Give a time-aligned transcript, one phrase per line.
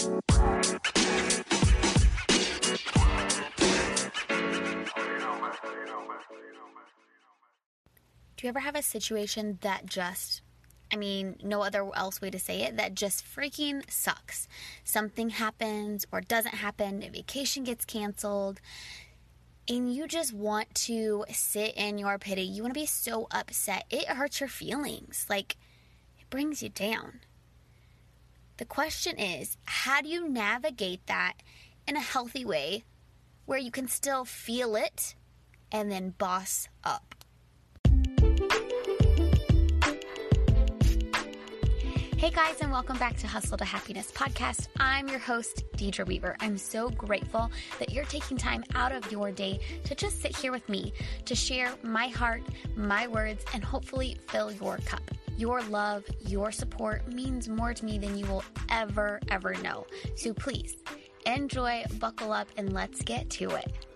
[0.00, 0.08] Do
[8.42, 10.40] you ever have a situation that just,
[10.90, 14.48] I mean, no other else way to say it, that just freaking sucks?
[14.84, 18.62] Something happens or doesn't happen, a vacation gets canceled,
[19.68, 22.40] and you just want to sit in your pity.
[22.40, 23.84] You want to be so upset.
[23.90, 25.26] It hurts your feelings.
[25.28, 25.58] Like,
[26.18, 27.20] it brings you down.
[28.60, 31.38] The question is how do you navigate that
[31.88, 32.84] in a healthy way
[33.46, 35.14] where you can still feel it
[35.72, 37.19] and then boss up?
[42.20, 44.68] Hey guys, and welcome back to Hustle to Happiness podcast.
[44.78, 46.36] I'm your host, Deidre Weaver.
[46.40, 50.52] I'm so grateful that you're taking time out of your day to just sit here
[50.52, 50.92] with me
[51.24, 52.42] to share my heart,
[52.76, 55.00] my words, and hopefully fill your cup.
[55.38, 59.86] Your love, your support means more to me than you will ever, ever know.
[60.14, 60.76] So please
[61.24, 63.86] enjoy, buckle up, and let's get to it.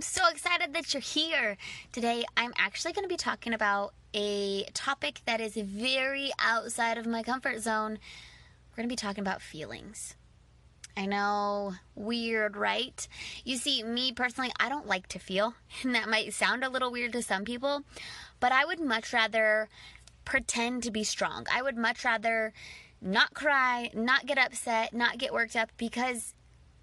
[0.00, 1.58] I'm so excited that you're here.
[1.92, 7.04] Today, I'm actually going to be talking about a topic that is very outside of
[7.06, 7.98] my comfort zone.
[8.70, 10.16] We're going to be talking about feelings.
[10.96, 13.06] I know, weird, right?
[13.44, 16.90] You see, me personally, I don't like to feel, and that might sound a little
[16.90, 17.82] weird to some people,
[18.40, 19.68] but I would much rather
[20.24, 21.46] pretend to be strong.
[21.52, 22.54] I would much rather
[23.02, 26.32] not cry, not get upset, not get worked up because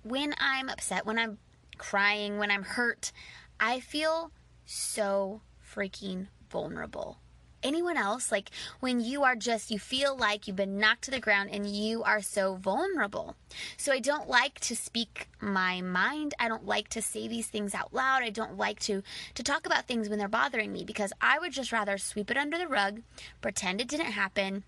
[0.03, 1.39] when I'm upset, when I'm
[1.77, 3.11] crying, when I'm hurt,
[3.59, 4.31] I feel
[4.65, 7.17] so freaking vulnerable.
[7.63, 11.19] Anyone else, like when you are just, you feel like you've been knocked to the
[11.19, 13.35] ground and you are so vulnerable.
[13.77, 16.35] So I don't like to speak my mind.
[16.39, 18.21] I don't like to say these things out loud.
[18.21, 19.01] I don't like to,
[19.33, 22.37] to talk about things when they're bothering me because I would just rather sweep it
[22.37, 23.01] under the rug,
[23.41, 24.63] pretend it didn't happen,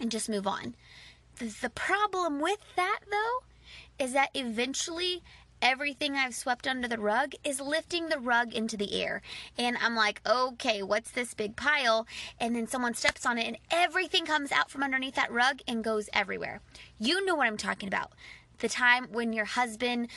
[0.00, 0.74] and just move on.
[1.38, 5.22] The, problem with that though is that eventually
[5.62, 9.22] everything I've swept under the rug is lifting the rug into the air.
[9.56, 12.06] And I'm like, okay, what's this big pile?
[12.38, 15.84] And then someone steps on it and everything comes out from underneath that rug and
[15.84, 16.60] goes everywhere.
[16.98, 18.12] You know what I'm talking about.
[18.58, 20.08] The time when your husband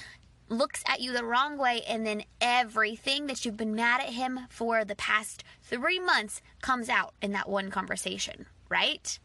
[0.50, 4.42] looks at you the wrong way and then everything that you've been mad at him
[4.50, 9.20] for the past three months comes out in that one conversation, right?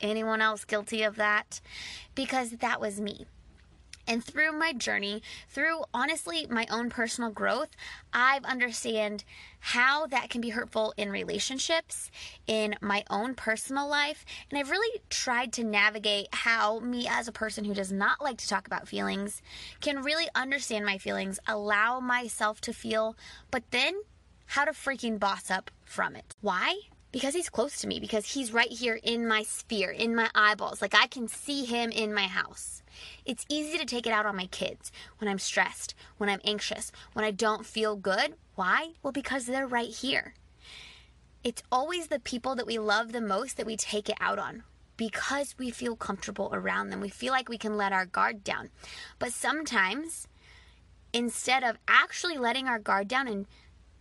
[0.00, 1.60] Anyone else guilty of that?
[2.14, 3.26] Because that was me.
[4.06, 7.70] And through my journey, through honestly my own personal growth,
[8.12, 9.24] I've understand
[9.60, 12.10] how that can be hurtful in relationships,
[12.46, 17.32] in my own personal life, and I've really tried to navigate how me as a
[17.32, 19.40] person who does not like to talk about feelings
[19.80, 23.16] can really understand my feelings, allow myself to feel,
[23.52, 24.02] but then
[24.46, 26.34] how to freaking boss up from it.
[26.40, 26.74] Why?
[27.12, 30.82] Because he's close to me, because he's right here in my sphere, in my eyeballs.
[30.82, 32.82] Like I can see him in my house.
[33.24, 36.90] It's easy to take it out on my kids when I'm stressed, when I'm anxious,
[37.12, 38.34] when I don't feel good.
[38.54, 38.92] Why?
[39.02, 40.34] Well, because they're right here.
[41.44, 44.62] It's always the people that we love the most that we take it out on
[44.96, 47.00] because we feel comfortable around them.
[47.00, 48.70] We feel like we can let our guard down.
[49.18, 50.28] But sometimes,
[51.12, 53.46] instead of actually letting our guard down and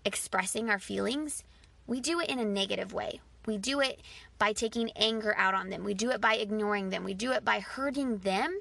[0.06, 1.44] expressing our feelings,
[1.88, 3.22] we do it in a negative way.
[3.46, 4.02] We do it
[4.38, 5.84] by taking anger out on them.
[5.84, 7.04] We do it by ignoring them.
[7.04, 8.60] We do it by hurting them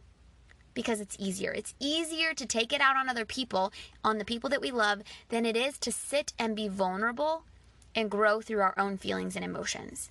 [0.72, 1.52] because it's easier.
[1.52, 3.72] It's easier to take it out on other people,
[4.02, 7.44] on the people that we love, than it is to sit and be vulnerable
[7.94, 10.10] and grow through our own feelings and emotions.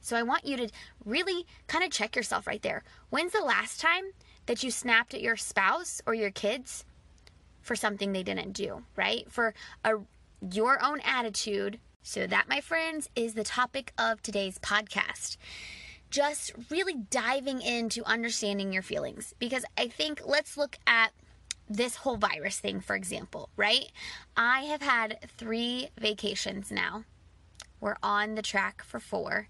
[0.00, 0.70] So I want you to
[1.04, 2.82] really kind of check yourself right there.
[3.10, 4.12] When's the last time
[4.46, 6.84] that you snapped at your spouse or your kids
[7.60, 9.30] for something they didn't do, right?
[9.30, 9.54] For
[9.84, 9.96] a
[10.40, 11.80] your own attitude.
[12.08, 15.36] So that, my friends, is the topic of today's podcast
[16.08, 19.34] just really diving into understanding your feelings.
[19.38, 21.12] Because I think let's look at
[21.68, 23.92] this whole virus thing, for example, right?
[24.38, 27.04] I have had three vacations now.
[27.78, 29.48] We're on the track for four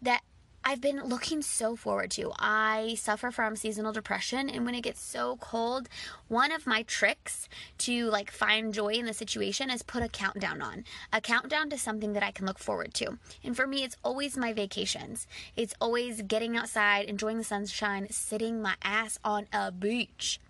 [0.00, 0.22] that
[0.66, 2.32] I've been looking so forward to.
[2.38, 5.90] I suffer from seasonal depression and when it gets so cold,
[6.28, 10.62] one of my tricks to like find joy in the situation is put a countdown
[10.62, 10.84] on.
[11.12, 13.18] A countdown to something that I can look forward to.
[13.44, 15.26] And for me, it's always my vacations.
[15.54, 20.40] It's always getting outside, enjoying the sunshine, sitting my ass on a beach.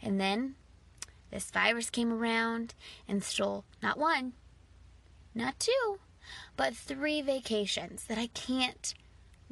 [0.00, 0.54] And then
[1.32, 2.74] this virus came around
[3.08, 4.34] and stole not one,
[5.34, 5.98] not two,
[6.56, 8.94] but three vacations that I can't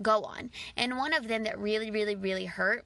[0.02, 0.50] go on.
[0.76, 2.84] And one of them that really, really, really hurt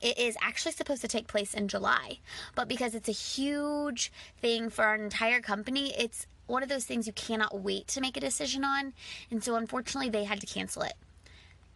[0.00, 2.18] it is actually supposed to take place in July.
[2.54, 7.06] But because it's a huge thing for our entire company, it's one of those things
[7.06, 8.92] you cannot wait to make a decision on.
[9.30, 10.94] And so unfortunately, they had to cancel it.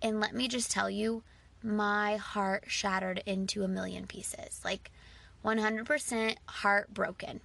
[0.00, 1.23] And let me just tell you,
[1.62, 4.61] my heart shattered into a million pieces.
[4.64, 4.91] Like
[5.44, 7.41] 100% heartbroken.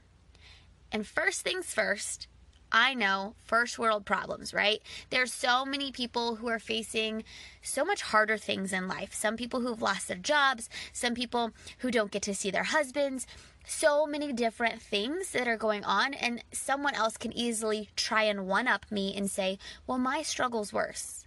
[0.92, 2.28] And first things first,
[2.72, 4.82] I know first world problems, right?
[5.10, 7.24] There's so many people who are facing
[7.62, 9.14] so much harder things in life.
[9.14, 13.26] Some people who've lost their jobs, some people who don't get to see their husbands,
[13.66, 18.48] so many different things that are going on and someone else can easily try and
[18.48, 21.26] one up me and say, "Well, my struggle's worse.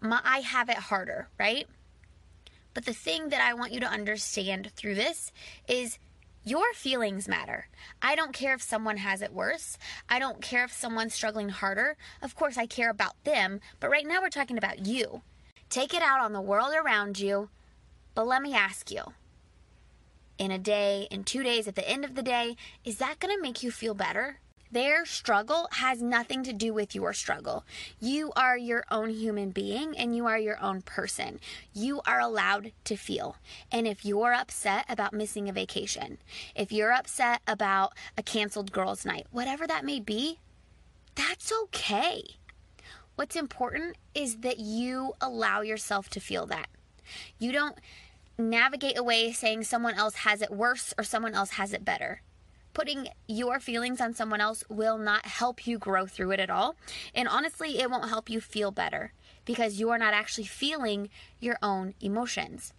[0.00, 1.66] My I have it harder," right?
[2.72, 5.32] But the thing that I want you to understand through this
[5.66, 5.98] is
[6.44, 7.68] your feelings matter.
[8.00, 9.78] I don't care if someone has it worse.
[10.08, 11.96] I don't care if someone's struggling harder.
[12.22, 15.22] Of course, I care about them, but right now we're talking about you.
[15.68, 17.50] Take it out on the world around you.
[18.14, 19.12] But let me ask you
[20.40, 23.36] in a day, in two days, at the end of the day, is that going
[23.36, 24.40] to make you feel better?
[24.72, 27.64] Their struggle has nothing to do with your struggle.
[27.98, 31.40] You are your own human being and you are your own person.
[31.74, 33.36] You are allowed to feel.
[33.72, 36.18] And if you're upset about missing a vacation,
[36.54, 40.38] if you're upset about a canceled girls' night, whatever that may be,
[41.16, 42.22] that's okay.
[43.16, 46.68] What's important is that you allow yourself to feel that.
[47.40, 47.76] You don't
[48.38, 52.22] navigate away saying someone else has it worse or someone else has it better
[52.72, 56.76] putting your feelings on someone else will not help you grow through it at all.
[57.14, 59.12] And honestly, it won't help you feel better
[59.44, 61.08] because you are not actually feeling
[61.40, 62.72] your own emotions.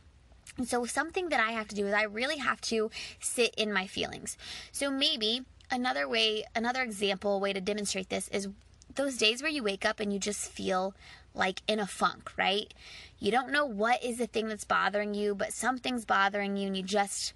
[0.57, 3.71] And so, something that I have to do is I really have to sit in
[3.71, 4.37] my feelings.
[4.71, 8.49] So, maybe another way, another example, way to demonstrate this is
[8.95, 10.93] those days where you wake up and you just feel
[11.33, 12.73] like in a funk, right?
[13.19, 16.75] You don't know what is the thing that's bothering you, but something's bothering you and
[16.75, 17.33] you just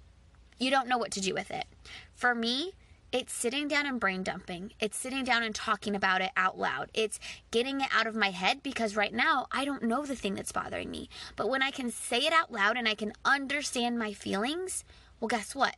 [0.58, 1.66] you don't know what to do with it.
[2.14, 2.72] For me,
[3.12, 4.72] it's sitting down and brain dumping.
[4.80, 6.90] It's sitting down and talking about it out loud.
[6.92, 7.20] It's
[7.50, 10.52] getting it out of my head because right now I don't know the thing that's
[10.52, 11.08] bothering me.
[11.36, 14.84] But when I can say it out loud and I can understand my feelings,
[15.20, 15.76] well, guess what?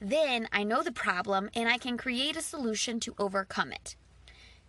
[0.00, 3.96] Then I know the problem and I can create a solution to overcome it.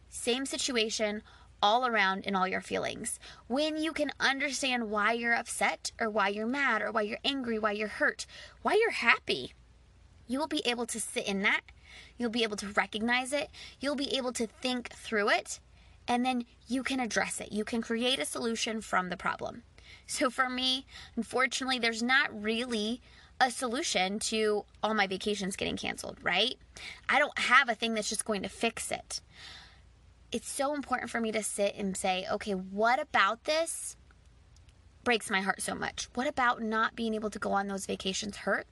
[0.10, 1.24] Same situation
[1.62, 3.20] all around in all your feelings.
[3.48, 7.60] When you can understand why you're upset or why you're mad or why you're angry,
[7.60, 8.26] why you're hurt,
[8.62, 9.54] why you're happy,
[10.28, 11.62] you will be able to sit in that.
[12.18, 13.50] You'll be able to recognize it.
[13.80, 15.60] You'll be able to think through it.
[16.08, 17.52] And then you can address it.
[17.52, 19.64] You can create a solution from the problem.
[20.08, 20.86] So for me,
[21.16, 23.02] unfortunately, there's not really
[23.40, 26.56] a solution to all my vacations getting canceled, right?
[27.10, 29.22] I don't have a thing that's just going to fix it
[30.32, 33.98] it's so important for me to sit and say, okay, what about this
[35.04, 36.08] breaks my heart so much?
[36.14, 38.68] What about not being able to go on those vacations hurt?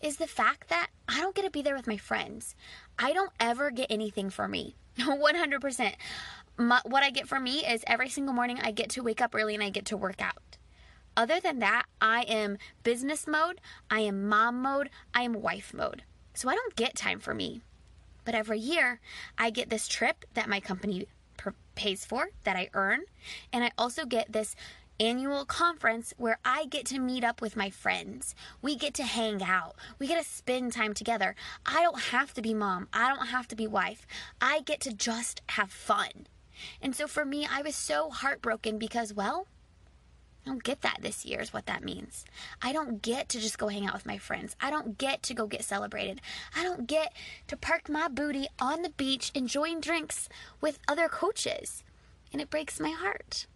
[0.00, 2.54] Is the fact that I don't get to be there with my friends.
[2.98, 4.76] I don't ever get anything for me.
[4.98, 5.94] 100%.
[6.58, 9.34] My, what I get for me is every single morning I get to wake up
[9.34, 10.58] early and I get to work out.
[11.16, 16.02] Other than that, I am business mode, I am mom mode, I am wife mode.
[16.34, 17.62] So I don't get time for me.
[18.28, 19.00] But every year,
[19.38, 21.06] I get this trip that my company
[21.74, 23.04] pays for, that I earn.
[23.54, 24.54] And I also get this
[25.00, 28.34] annual conference where I get to meet up with my friends.
[28.60, 29.76] We get to hang out.
[29.98, 31.36] We get to spend time together.
[31.64, 32.88] I don't have to be mom.
[32.92, 34.06] I don't have to be wife.
[34.42, 36.26] I get to just have fun.
[36.82, 39.46] And so for me, I was so heartbroken because, well,
[40.48, 42.24] I don't get that this year, is what that means.
[42.62, 44.56] I don't get to just go hang out with my friends.
[44.62, 46.22] I don't get to go get celebrated.
[46.56, 47.12] I don't get
[47.48, 50.26] to park my booty on the beach enjoying drinks
[50.62, 51.84] with other coaches.
[52.32, 53.46] And it breaks my heart.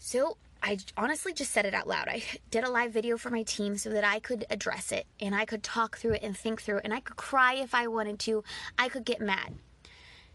[0.00, 2.08] So I honestly just said it out loud.
[2.08, 5.36] I did a live video for my team so that I could address it and
[5.36, 7.86] I could talk through it and think through it and I could cry if I
[7.86, 8.42] wanted to.
[8.76, 9.54] I could get mad.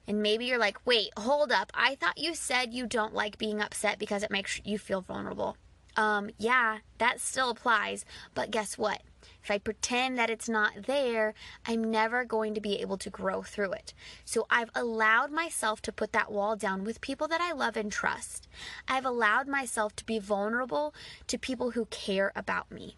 [0.08, 1.72] And maybe you're like, wait, hold up.
[1.74, 5.58] I thought you said you don't like being upset because it makes you feel vulnerable.
[5.96, 8.06] Um, yeah, that still applies.
[8.34, 9.02] But guess what?
[9.44, 11.34] If I pretend that it's not there,
[11.66, 13.94] I'm never going to be able to grow through it.
[14.26, 17.92] So I've allowed myself to put that wall down with people that I love and
[17.92, 18.48] trust.
[18.88, 20.94] I've allowed myself to be vulnerable
[21.28, 22.98] to people who care about me.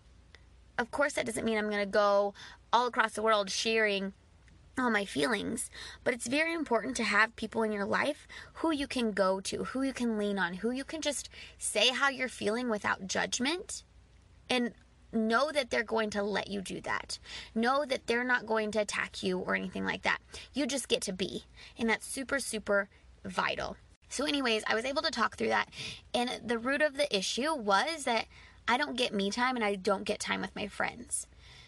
[0.77, 2.33] Of course, that doesn't mean I'm going to go
[2.73, 4.13] all across the world sharing
[4.77, 5.69] all my feelings,
[6.03, 9.65] but it's very important to have people in your life who you can go to,
[9.65, 13.83] who you can lean on, who you can just say how you're feeling without judgment
[14.49, 14.73] and
[15.13, 17.19] know that they're going to let you do that.
[17.53, 20.19] Know that they're not going to attack you or anything like that.
[20.53, 21.45] You just get to be,
[21.77, 22.89] and that's super, super
[23.23, 23.77] vital.
[24.09, 25.69] So, anyways, I was able to talk through that,
[26.13, 28.27] and the root of the issue was that
[28.67, 31.27] I don't get me time and I don't get time with my friends.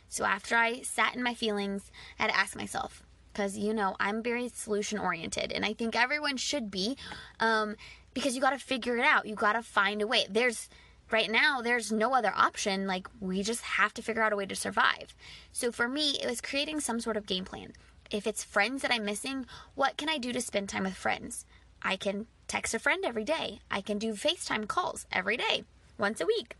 [0.10, 3.96] So after I sat in my feelings, I had to ask myself, because you know
[4.00, 6.98] I'm very solution oriented, and I think everyone should be,
[7.40, 7.76] um,
[8.14, 9.26] because you got to figure it out.
[9.26, 10.26] You got to find a way.
[10.30, 10.70] There's
[11.12, 12.88] right now there's no other option.
[12.88, 15.16] Like we just have to figure out a way to survive.
[15.52, 17.74] So for me, it was creating some sort of game plan.
[18.10, 19.46] If it's friends that I'm missing,
[19.76, 21.46] what can I do to spend time with friends?
[21.82, 23.60] I can text a friend every day.
[23.70, 25.66] I can do FaceTime calls every day,
[25.98, 26.56] once a week.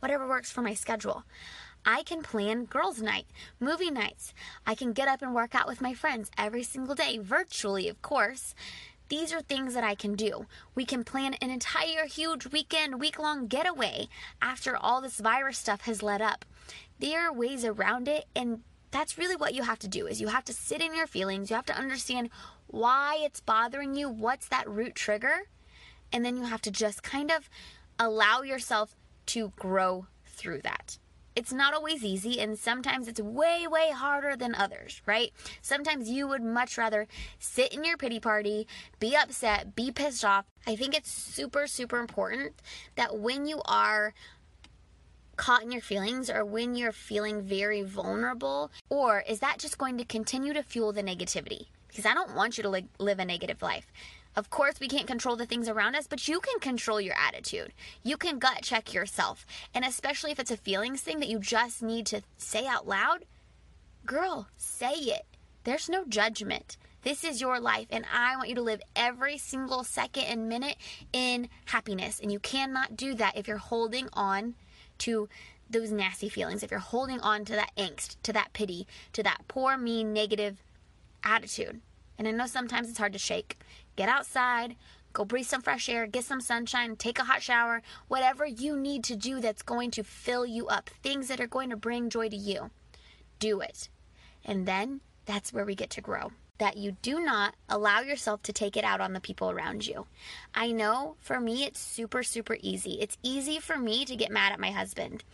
[0.00, 1.24] Whatever works for my schedule.
[1.86, 3.26] I can plan girls' night,
[3.60, 4.32] movie nights.
[4.66, 8.00] I can get up and work out with my friends every single day, virtually, of
[8.00, 8.54] course.
[9.10, 10.46] These are things that I can do.
[10.74, 14.08] We can plan an entire huge weekend, week long getaway
[14.40, 16.46] after all this virus stuff has let up.
[17.00, 20.28] There are ways around it, and that's really what you have to do is you
[20.28, 22.30] have to sit in your feelings, you have to understand
[22.68, 25.42] why it's bothering you, what's that root trigger,
[26.12, 27.50] and then you have to just kind of
[27.98, 30.98] allow yourself to grow through that
[31.36, 35.32] it's not always easy and sometimes it's way way harder than others right?
[35.62, 37.06] Sometimes you would much rather
[37.38, 38.66] sit in your pity party
[39.00, 40.44] be upset be pissed off.
[40.66, 42.54] I think it's super super important
[42.96, 44.14] that when you are
[45.36, 49.98] caught in your feelings or when you're feeling very vulnerable or is that just going
[49.98, 51.66] to continue to fuel the negativity?
[51.88, 53.86] Because i don't want you to li- live a negative life
[54.36, 57.72] of course, we can't control the things around us, but you can control your attitude.
[58.02, 59.46] You can gut check yourself.
[59.74, 63.24] And especially if it's a feelings thing that you just need to say out loud,
[64.04, 65.24] girl, say it.
[65.64, 66.76] There's no judgment.
[67.02, 70.76] This is your life, and I want you to live every single second and minute
[71.12, 72.18] in happiness.
[72.18, 74.54] And you cannot do that if you're holding on
[74.98, 75.28] to
[75.68, 79.42] those nasty feelings, if you're holding on to that angst, to that pity, to that
[79.48, 80.62] poor, mean, negative
[81.22, 81.80] attitude.
[82.18, 83.58] And I know sometimes it's hard to shake.
[83.96, 84.76] Get outside,
[85.12, 89.04] go breathe some fresh air, get some sunshine, take a hot shower, whatever you need
[89.04, 92.28] to do that's going to fill you up, things that are going to bring joy
[92.28, 92.70] to you.
[93.38, 93.88] Do it.
[94.44, 96.32] And then that's where we get to grow.
[96.58, 100.06] That you do not allow yourself to take it out on the people around you.
[100.54, 102.98] I know for me, it's super, super easy.
[103.00, 105.24] It's easy for me to get mad at my husband,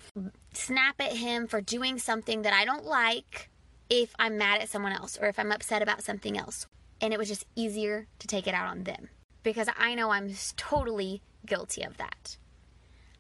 [0.55, 3.51] snap at him for doing something that I don't like
[3.91, 6.67] if I'm mad at someone else or if I'm upset about something else
[7.01, 9.09] and it was just easier to take it out on them
[9.43, 12.37] because I know I'm totally guilty of that.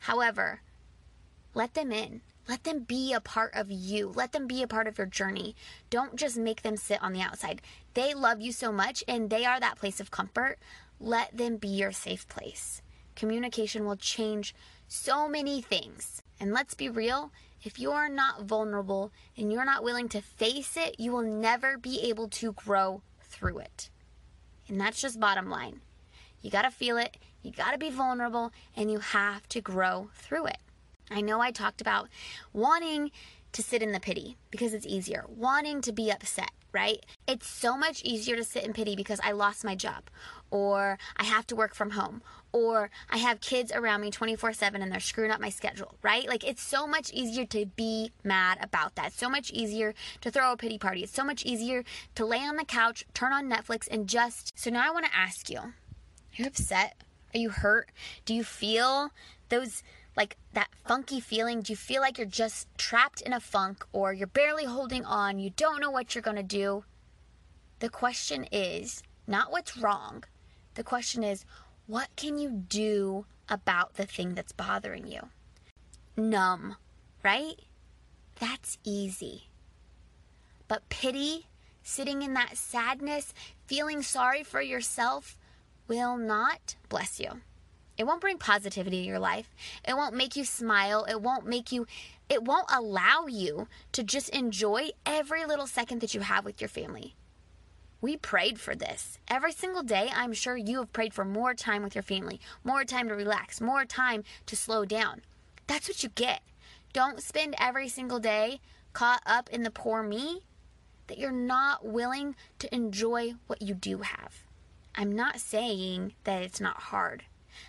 [0.00, 0.60] However,
[1.54, 2.20] let them in.
[2.48, 4.12] Let them be a part of you.
[4.14, 5.54] Let them be a part of your journey.
[5.88, 7.62] Don't just make them sit on the outside.
[7.94, 10.58] They love you so much and they are that place of comfort.
[11.00, 12.82] Let them be your safe place.
[13.16, 14.54] Communication will change
[14.88, 16.22] so many things.
[16.40, 17.30] And let's be real,
[17.62, 21.76] if you are not vulnerable and you're not willing to face it, you will never
[21.76, 23.90] be able to grow through it.
[24.66, 25.82] And that's just bottom line.
[26.40, 30.08] You got to feel it, you got to be vulnerable, and you have to grow
[30.14, 30.58] through it.
[31.10, 32.08] I know I talked about
[32.52, 33.10] wanting
[33.52, 37.04] to sit in the pity because it's easier, wanting to be upset, right?
[37.26, 40.04] It's so much easier to sit in pity because I lost my job,
[40.50, 44.82] or I have to work from home, or I have kids around me 24 7
[44.82, 46.26] and they're screwing up my schedule, right?
[46.28, 49.12] Like it's so much easier to be mad about that.
[49.12, 51.02] so much easier to throw a pity party.
[51.02, 54.58] It's so much easier to lay on the couch, turn on Netflix, and just.
[54.58, 55.72] So now I want to ask you are
[56.34, 57.02] you upset?
[57.34, 57.90] Are you hurt?
[58.24, 59.10] Do you feel
[59.48, 59.82] those
[60.16, 61.60] like that funky feeling?
[61.62, 65.38] Do you feel like you're just trapped in a funk or you're barely holding on?
[65.38, 66.84] You don't know what you're going to do?
[67.78, 70.24] The question is not what's wrong.
[70.74, 71.44] The question is,
[71.90, 75.28] what can you do about the thing that's bothering you?
[76.16, 76.76] Numb,
[77.24, 77.56] right?
[78.38, 79.48] That's easy.
[80.68, 81.48] But pity,
[81.82, 83.34] sitting in that sadness,
[83.66, 85.36] feeling sorry for yourself,
[85.88, 87.40] will not bless you.
[87.98, 89.52] It won't bring positivity to your life.
[89.86, 91.04] It won't make you smile.
[91.10, 91.88] It won't make you,
[92.28, 96.68] it won't allow you to just enjoy every little second that you have with your
[96.68, 97.16] family.
[98.00, 99.18] We prayed for this.
[99.28, 102.84] Every single day, I'm sure you have prayed for more time with your family, more
[102.84, 105.20] time to relax, more time to slow down.
[105.66, 106.40] That's what you get.
[106.92, 108.60] Don't spend every single day
[108.92, 110.42] caught up in the poor me
[111.06, 114.44] that you're not willing to enjoy what you do have.
[114.94, 117.24] I'm not saying that it's not hard.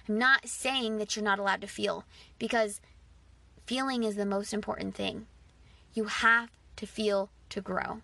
[0.08, 2.06] I'm not saying that you're not allowed to feel
[2.40, 2.82] because
[3.66, 5.28] feeling is the most important thing.
[5.94, 8.02] You have to feel to grow.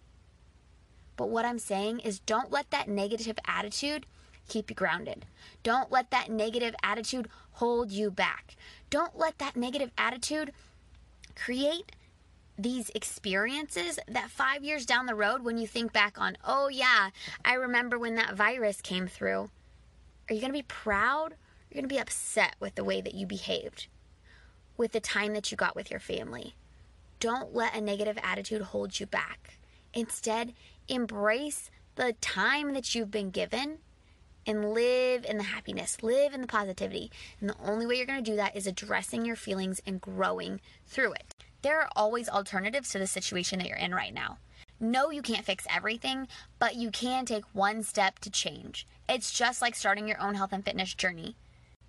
[1.18, 4.06] But what I'm saying is don't let that negative attitude
[4.48, 5.26] keep you grounded.
[5.64, 8.56] Don't let that negative attitude hold you back.
[8.90, 10.54] Don't let that negative attitude
[11.36, 11.92] create
[12.58, 17.10] these experiences that five years down the road, when you think back on, oh, yeah,
[17.44, 19.50] I remember when that virus came through,
[20.30, 21.36] are you going to be proud?
[21.70, 23.88] You're going to be upset with the way that you behaved?
[24.78, 26.56] with the time that you got with your family.
[27.20, 29.58] Don't let a negative attitude hold you back.
[29.94, 30.54] Instead,
[30.88, 33.79] embrace the time that you've been given
[34.46, 37.12] and live in the happiness, live in the positivity.
[37.39, 40.62] And the only way you're going to do that is addressing your feelings and growing
[40.86, 41.36] through it.
[41.63, 44.38] There are always alternatives to the situation that you're in right now.
[44.79, 46.27] No, you can't fix everything,
[46.60, 48.88] but you can take one step to change.
[49.10, 51.36] It's just like starting your own health and fitness journey.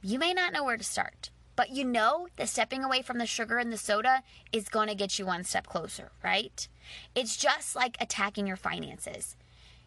[0.03, 3.27] You may not know where to start, but you know that stepping away from the
[3.27, 4.23] sugar and the soda
[4.53, 6.69] is going to get you one step closer, right?
[7.17, 9.37] It's just like attacking your finances.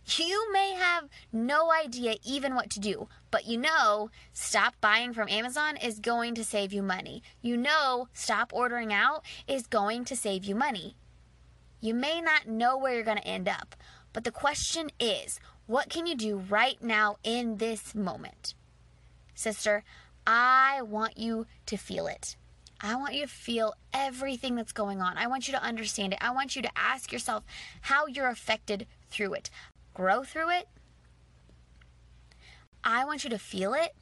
[0.05, 5.29] You may have no idea even what to do, but you know stop buying from
[5.29, 7.23] Amazon is going to save you money.
[7.41, 10.97] You know stop ordering out is going to save you money.
[11.79, 13.77] You may not know where you're going to end up,
[14.11, 18.55] but the question is what can you do right now in this moment?
[19.33, 19.85] Sister,
[20.25, 22.35] I want you to feel it.
[22.83, 25.17] I want you to feel everything that's going on.
[25.17, 26.19] I want you to understand it.
[26.21, 27.43] I want you to ask yourself
[27.81, 29.49] how you're affected through it
[29.93, 30.67] grow through it.
[32.83, 33.93] I want you to feel it.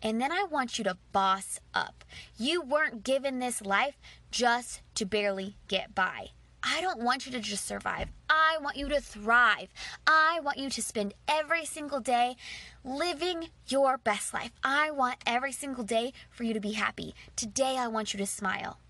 [0.00, 2.04] And then I want you to boss up.
[2.36, 3.98] You weren't given this life
[4.30, 6.28] just to barely get by.
[6.70, 8.08] I don't want you to just survive.
[8.28, 9.68] I want you to thrive.
[10.06, 12.36] I want you to spend every single day
[12.84, 14.52] living your best life.
[14.62, 17.14] I want every single day for you to be happy.
[17.36, 18.80] Today, I want you to smile.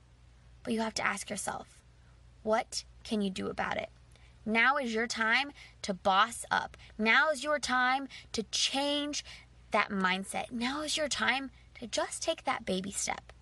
[0.65, 1.81] But you have to ask yourself,
[2.43, 3.91] what can you do about it?
[4.45, 6.77] Now is your time to boss up.
[6.99, 9.25] Now is your time to change
[9.71, 10.51] that mindset.
[10.51, 13.33] Now is your time to just take that baby step.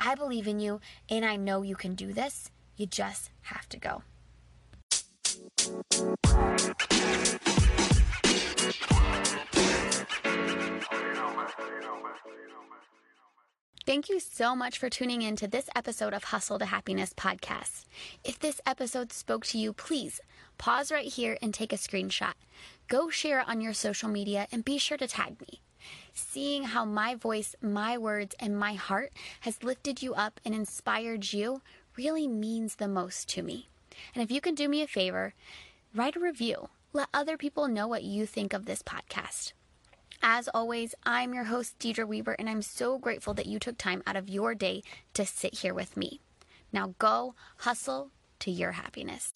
[0.00, 2.50] I believe in you and I know you can do this.
[2.78, 4.02] You just have to go.
[13.84, 17.86] Thank you so much for tuning in to this episode of Hustle to Happiness podcast.
[18.22, 20.20] If this episode spoke to you, please
[20.56, 22.34] pause right here and take a screenshot.
[22.86, 25.62] Go share it on your social media and be sure to tag me.
[26.12, 31.32] Seeing how my voice, my words, and my heart has lifted you up and inspired
[31.32, 31.62] you
[31.98, 33.68] really means the most to me.
[34.14, 35.34] And if you can do me a favor,
[35.92, 36.68] write a review.
[36.92, 39.52] Let other people know what you think of this podcast.
[40.22, 44.02] As always, I'm your host, Deidre Weaver, and I'm so grateful that you took time
[44.06, 44.82] out of your day
[45.14, 46.20] to sit here with me.
[46.72, 49.32] Now go hustle to your happiness.